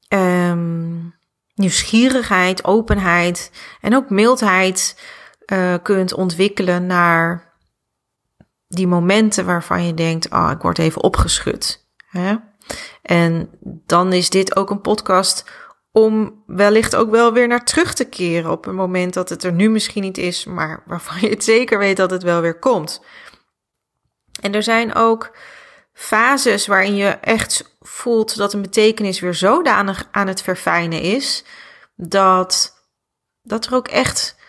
um, 0.10 1.16
nieuwsgierigheid, 1.56 2.64
openheid 2.64 3.52
en 3.82 3.96
ook 3.96 4.10
mildheid 4.10 5.02
uh, 5.46 5.76
kunt 5.84 6.14
ontwikkelen 6.14 6.86
naar 6.86 7.54
die 8.68 8.88
momenten 8.88 9.46
waarvan 9.46 9.86
je 9.86 9.94
denkt: 9.94 10.30
oh, 10.30 10.50
ik 10.52 10.62
word 10.62 10.78
even 10.78 11.04
opgeschud. 11.04 11.86
Hè? 12.10 12.36
En 13.02 13.50
dan 13.62 14.14
is 14.14 14.30
dit 14.30 14.56
ook 14.56 14.70
een 14.70 14.82
podcast 14.82 15.46
om 15.92 16.44
wellicht 16.46 16.96
ook 16.96 17.10
wel 17.10 17.34
weer 17.34 17.48
naar 17.48 17.66
terug 17.66 17.94
te 17.94 18.06
keren 18.06 18.52
op 18.52 18.66
een 18.66 18.76
moment 18.76 19.14
dat 19.14 19.30
het 19.30 19.44
er 19.44 19.54
nu 19.54 19.70
misschien 19.70 20.02
niet 20.02 20.18
is, 20.18 20.46
maar 20.46 20.84
waarvan 20.86 21.20
je 21.20 21.30
het 21.30 21.44
zeker 21.44 21.78
weet 21.78 21.98
dat 21.98 22.12
het 22.12 22.24
wel 22.24 22.42
weer 22.42 22.60
komt. 22.60 23.02
En 24.42 24.54
er 24.54 24.64
zijn 24.64 24.96
ook 24.96 25.38
fases 25.94 26.68
waarin 26.68 26.96
je 26.96 27.08
echt 27.10 27.78
voelt 27.80 28.38
dat 28.38 28.54
een 28.54 28.62
betekenis 28.62 29.20
weer 29.20 29.34
zodanig 29.34 30.08
aan 30.12 30.28
het 30.28 30.42
verfijnen 30.42 31.02
is, 31.02 31.44
dat, 31.96 32.74
dat 33.42 33.66
er 33.66 33.76
ook 33.76 33.88
echt 33.88 34.40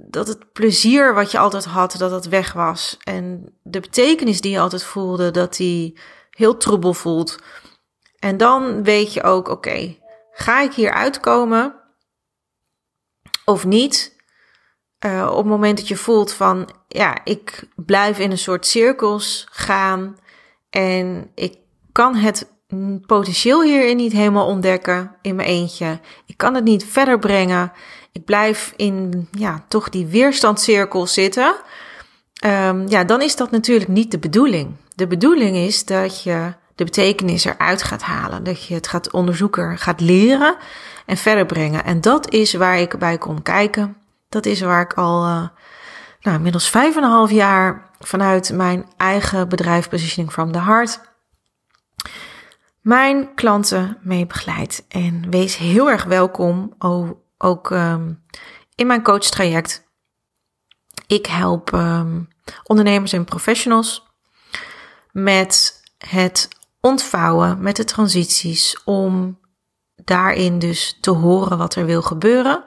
dat 0.00 0.28
het 0.28 0.52
plezier 0.52 1.14
wat 1.14 1.30
je 1.30 1.38
altijd 1.38 1.64
had, 1.64 1.94
dat 1.98 2.10
dat 2.10 2.26
weg 2.26 2.52
was. 2.52 2.96
En 3.02 3.58
de 3.62 3.80
betekenis 3.80 4.40
die 4.40 4.50
je 4.50 4.60
altijd 4.60 4.84
voelde, 4.84 5.30
dat 5.30 5.56
die 5.56 5.98
heel 6.38 6.56
troebel 6.56 6.94
voelt. 6.94 7.38
En 8.18 8.36
dan 8.36 8.82
weet 8.82 9.12
je 9.12 9.22
ook, 9.22 9.48
oké, 9.48 9.96
Ga 10.40 10.60
ik 10.60 10.72
hier 10.72 10.92
uitkomen 10.92 11.74
of 13.44 13.64
niet? 13.64 14.16
Uh, 15.06 15.28
op 15.30 15.36
het 15.36 15.46
moment 15.46 15.78
dat 15.78 15.88
je 15.88 15.96
voelt 15.96 16.32
van, 16.32 16.68
ja, 16.88 17.24
ik 17.24 17.68
blijf 17.76 18.18
in 18.18 18.30
een 18.30 18.38
soort 18.38 18.66
cirkels 18.66 19.46
gaan 19.50 20.16
en 20.70 21.30
ik 21.34 21.58
kan 21.92 22.14
het 22.14 22.52
potentieel 23.06 23.62
hierin 23.62 23.96
niet 23.96 24.12
helemaal 24.12 24.46
ontdekken 24.46 25.16
in 25.22 25.34
mijn 25.34 25.48
eentje. 25.48 26.00
Ik 26.26 26.36
kan 26.36 26.54
het 26.54 26.64
niet 26.64 26.84
verder 26.84 27.18
brengen. 27.18 27.72
Ik 28.12 28.24
blijf 28.24 28.72
in, 28.76 29.28
ja, 29.30 29.64
toch 29.68 29.88
die 29.88 30.06
weerstandscirkel 30.06 31.06
zitten. 31.06 31.54
Um, 32.44 32.88
ja, 32.88 33.04
dan 33.04 33.22
is 33.22 33.36
dat 33.36 33.50
natuurlijk 33.50 33.90
niet 33.90 34.10
de 34.10 34.18
bedoeling. 34.18 34.76
De 34.98 35.06
bedoeling 35.06 35.56
is 35.56 35.84
dat 35.84 36.22
je 36.22 36.54
de 36.74 36.84
betekenis 36.84 37.44
eruit 37.44 37.82
gaat 37.82 38.02
halen. 38.02 38.44
Dat 38.44 38.66
je 38.66 38.74
het 38.74 38.88
gaat 38.88 39.10
onderzoeken, 39.10 39.78
gaat 39.78 40.00
leren 40.00 40.56
en 41.06 41.16
verder 41.16 41.46
brengen. 41.46 41.84
En 41.84 42.00
dat 42.00 42.30
is 42.30 42.54
waar 42.54 42.78
ik 42.78 42.98
bij 42.98 43.18
kom 43.18 43.42
kijken. 43.42 43.96
Dat 44.28 44.46
is 44.46 44.60
waar 44.60 44.80
ik 44.82 44.92
al 44.92 45.26
uh, 45.26 45.48
nou, 46.20 46.36
inmiddels 46.36 46.70
vijf 46.70 46.96
en 46.96 47.02
een 47.02 47.10
half 47.10 47.30
jaar 47.30 47.90
vanuit 47.98 48.52
mijn 48.52 48.86
eigen 48.96 49.48
bedrijf 49.48 49.88
Positioning 49.88 50.32
from 50.32 50.52
the 50.52 50.60
Heart 50.60 51.00
mijn 52.80 53.34
klanten 53.34 53.98
mee 54.02 54.26
begeleid. 54.26 54.84
En 54.88 55.30
wees 55.30 55.56
heel 55.56 55.90
erg 55.90 56.04
welkom 56.04 56.74
ook 57.38 57.70
um, 57.70 58.22
in 58.74 58.86
mijn 58.86 59.02
coach 59.02 59.24
traject. 59.24 59.86
Ik 61.06 61.26
help 61.26 61.72
um, 61.72 62.28
ondernemers 62.64 63.12
en 63.12 63.24
professionals 63.24 64.07
met 65.12 65.82
het 65.98 66.48
ontvouwen 66.80 67.62
met 67.62 67.76
de 67.76 67.84
transities 67.84 68.82
om 68.84 69.38
daarin 70.04 70.58
dus 70.58 70.98
te 71.00 71.10
horen 71.10 71.58
wat 71.58 71.74
er 71.74 71.86
wil 71.86 72.02
gebeuren. 72.02 72.64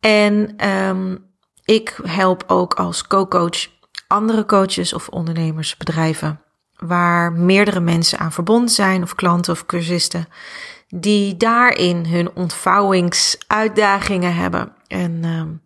En 0.00 0.66
um, 0.68 1.24
ik 1.64 1.98
help 2.02 2.44
ook 2.46 2.74
als 2.74 3.06
co-coach 3.06 3.68
andere 4.06 4.44
coaches 4.44 4.92
of 4.92 5.08
ondernemers, 5.08 5.76
bedrijven, 5.76 6.40
waar 6.76 7.32
meerdere 7.32 7.80
mensen 7.80 8.18
aan 8.18 8.32
verbonden 8.32 8.68
zijn, 8.68 9.02
of 9.02 9.14
klanten 9.14 9.52
of 9.52 9.66
cursisten, 9.66 10.28
die 10.88 11.36
daarin 11.36 12.06
hun 12.06 12.34
ontvouwingsuitdagingen 12.34 14.34
hebben. 14.34 14.72
En 14.86 15.24
um, 15.24 15.62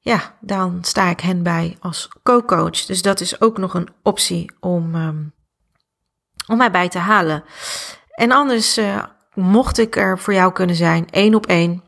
ja, 0.00 0.36
dan 0.40 0.78
sta 0.82 1.08
ik 1.08 1.20
hen 1.20 1.42
bij 1.42 1.76
als 1.80 2.08
co-coach. 2.22 2.84
Dus 2.86 3.02
dat 3.02 3.20
is 3.20 3.40
ook 3.40 3.58
nog 3.58 3.74
een 3.74 3.88
optie 4.02 4.52
om 4.60 4.94
um, 4.94 5.32
om 6.46 6.56
mij 6.56 6.70
bij 6.70 6.88
te 6.88 6.98
halen. 6.98 7.44
En 8.14 8.32
anders, 8.32 8.78
uh, 8.78 9.04
mocht 9.34 9.78
ik 9.78 9.96
er 9.96 10.18
voor 10.18 10.34
jou 10.34 10.52
kunnen 10.52 10.76
zijn, 10.76 11.10
één 11.10 11.34
op 11.34 11.46
één, 11.46 11.82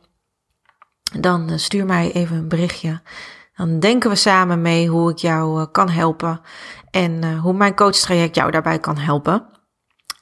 dan 1.20 1.50
uh, 1.50 1.56
stuur 1.58 1.86
mij 1.86 2.12
even 2.12 2.36
een 2.36 2.48
berichtje. 2.48 3.00
Dan 3.56 3.80
denken 3.80 4.10
we 4.10 4.16
samen 4.16 4.62
mee 4.62 4.88
hoe 4.88 5.10
ik 5.10 5.18
jou 5.18 5.60
uh, 5.60 5.66
kan 5.72 5.88
helpen 5.88 6.40
en 6.90 7.38
hoe 7.38 7.52
mijn 7.52 7.74
coachtraject 7.74 8.34
jou 8.34 8.50
daarbij 8.50 8.78
kan 8.78 8.98
helpen. 8.98 9.46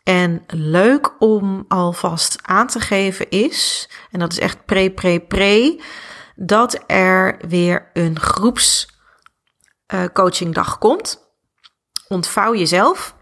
En 0.02 0.44
leuk 0.46 1.22
om 1.22 1.64
alvast 1.68 2.38
aan 2.42 2.66
te 2.66 2.80
geven 2.80 3.30
is, 3.30 3.90
en 4.10 4.18
dat 4.18 4.32
is 4.32 4.38
echt 4.38 4.64
pre, 4.64 4.90
pre, 4.90 5.20
pre, 5.20 5.80
dat 6.42 6.78
er 6.86 7.36
weer 7.48 7.90
een 7.92 8.20
groeps 8.20 8.88
coachingdag 10.12 10.78
komt. 10.78 11.28
Ontvouw 12.08 12.54
jezelf. 12.54 13.14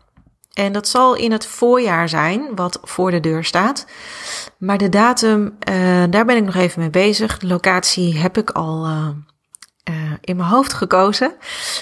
En 0.52 0.72
dat 0.72 0.88
zal 0.88 1.14
in 1.14 1.32
het 1.32 1.46
voorjaar 1.46 2.08
zijn, 2.08 2.54
wat 2.54 2.78
voor 2.82 3.10
de 3.10 3.20
deur 3.20 3.44
staat. 3.44 3.86
Maar 4.58 4.78
de 4.78 4.88
datum, 4.88 5.56
uh, 5.70 6.04
daar 6.10 6.24
ben 6.24 6.36
ik 6.36 6.44
nog 6.44 6.54
even 6.54 6.80
mee 6.80 6.90
bezig. 6.90 7.38
De 7.38 7.46
locatie 7.46 8.18
heb 8.18 8.38
ik 8.38 8.50
al 8.50 8.86
uh, 8.86 9.08
in 10.20 10.36
mijn 10.36 10.48
hoofd 10.48 10.72
gekozen. 10.72 11.36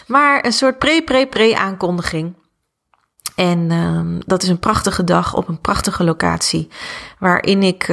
Maar 0.07 0.45
een 0.45 0.53
soort 0.53 0.79
pre-pre-pre-aankondiging. 0.79 2.37
En 3.37 3.71
ehm, 3.71 4.19
dat 4.27 4.43
is 4.43 4.49
een 4.49 4.59
prachtige 4.59 5.05
dag 5.05 5.35
op 5.35 5.49
een 5.49 5.61
prachtige 5.61 6.05
locatie. 6.05 6.69
Waarin 7.19 7.63
ik 7.63 7.89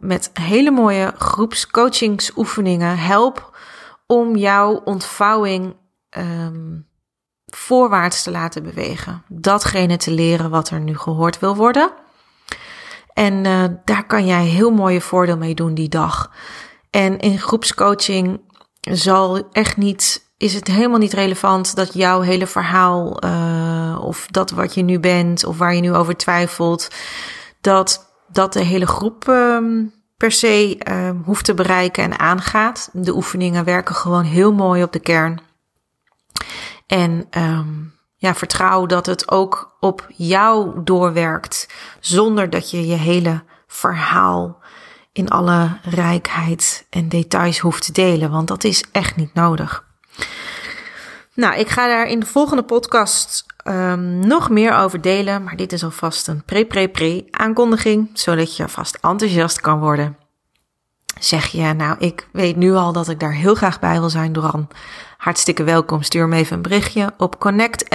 met 0.00 0.30
hele 0.32 0.70
mooie 0.70 1.12
groepscoachingsoefeningen 1.16 2.98
help 2.98 3.58
om 4.06 4.36
jouw 4.36 4.80
ontvouwing 4.84 5.76
um, 6.18 6.86
voorwaarts 7.46 8.22
te 8.22 8.30
laten 8.30 8.62
bewegen. 8.62 9.22
Datgene 9.28 9.96
te 9.96 10.10
leren 10.10 10.50
wat 10.50 10.70
er 10.70 10.80
nu 10.80 10.98
gehoord 10.98 11.38
wil 11.38 11.56
worden. 11.56 11.90
En 13.12 13.44
uh, 13.44 13.64
daar 13.84 14.06
kan 14.06 14.26
jij 14.26 14.44
heel 14.44 14.70
mooie 14.70 15.00
voordeel 15.00 15.36
mee 15.36 15.54
doen 15.54 15.74
die 15.74 15.88
dag. 15.88 16.30
En 16.90 17.18
in 17.18 17.38
groepscoaching 17.38 18.40
zal 18.80 19.48
echt 19.52 19.76
niet, 19.76 20.25
is 20.38 20.54
het 20.54 20.68
helemaal 20.68 20.98
niet 20.98 21.12
relevant 21.12 21.76
dat 21.76 21.94
jouw 21.94 22.20
hele 22.20 22.46
verhaal 22.46 23.24
uh, 23.24 23.98
of 24.00 24.26
dat 24.30 24.50
wat 24.50 24.74
je 24.74 24.82
nu 24.82 25.00
bent 25.00 25.44
of 25.44 25.58
waar 25.58 25.74
je 25.74 25.80
nu 25.80 25.94
over 25.94 26.16
twijfelt, 26.16 26.88
dat 27.60 28.14
dat 28.28 28.52
de 28.52 28.64
hele 28.64 28.86
groep 28.86 29.28
um, 29.28 29.94
per 30.16 30.32
se 30.32 30.80
uh, 30.88 31.10
hoeft 31.24 31.44
te 31.44 31.54
bereiken 31.54 32.04
en 32.04 32.18
aangaat. 32.18 32.88
De 32.92 33.14
oefeningen 33.14 33.64
werken 33.64 33.94
gewoon 33.94 34.24
heel 34.24 34.52
mooi 34.52 34.82
op 34.82 34.92
de 34.92 34.98
kern. 34.98 35.40
En 36.86 37.26
um, 37.30 37.94
ja, 38.16 38.34
vertrouw 38.34 38.86
dat 38.86 39.06
het 39.06 39.30
ook 39.30 39.76
op 39.80 40.06
jou 40.16 40.82
doorwerkt, 40.84 41.68
zonder 42.00 42.50
dat 42.50 42.70
je 42.70 42.86
je 42.86 42.94
hele 42.94 43.42
verhaal 43.66 44.58
in 45.12 45.28
alle 45.28 45.78
rijkheid 45.82 46.86
en 46.90 47.08
details 47.08 47.58
hoeft 47.58 47.84
te 47.84 47.92
delen, 47.92 48.30
want 48.30 48.48
dat 48.48 48.64
is 48.64 48.84
echt 48.92 49.16
niet 49.16 49.34
nodig. 49.34 49.85
Nou, 51.36 51.58
ik 51.58 51.68
ga 51.68 51.86
daar 51.86 52.06
in 52.06 52.20
de 52.20 52.26
volgende 52.26 52.62
podcast 52.62 53.44
um, 53.64 54.26
nog 54.26 54.50
meer 54.50 54.74
over 54.74 55.00
delen, 55.00 55.44
maar 55.44 55.56
dit 55.56 55.72
is 55.72 55.84
alvast 55.84 56.28
een 56.28 56.44
pre-pre-pre 56.44 57.24
aankondiging, 57.30 58.10
zodat 58.12 58.56
je 58.56 58.68
vast 58.68 58.98
enthousiast 59.00 59.60
kan 59.60 59.80
worden. 59.80 60.16
Zeg 61.20 61.46
je, 61.46 61.72
nou, 61.72 61.96
ik 61.98 62.28
weet 62.32 62.56
nu 62.56 62.74
al 62.74 62.92
dat 62.92 63.08
ik 63.08 63.20
daar 63.20 63.32
heel 63.32 63.54
graag 63.54 63.80
bij 63.80 63.98
wil 63.98 64.10
zijn, 64.10 64.32
Doran. 64.32 64.68
Hartstikke 65.16 65.64
welkom. 65.64 66.02
Stuur 66.02 66.28
me 66.28 66.36
even 66.36 66.56
een 66.56 66.62
berichtje 66.62 67.12
op 67.16 67.40
connect 67.40 67.88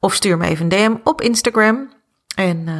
of 0.00 0.14
stuur 0.14 0.36
me 0.36 0.46
even 0.46 0.64
een 0.64 0.68
DM 0.68 0.94
op 1.04 1.20
Instagram. 1.20 1.92
En 2.34 2.66
uh, 2.66 2.74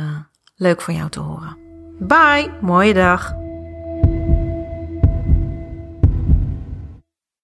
leuk 0.57 0.81
van 0.81 0.95
jou 0.95 1.09
te 1.09 1.21
horen. 1.21 1.57
Bye, 1.99 2.51
mooie 2.61 2.95
dag. 2.95 3.42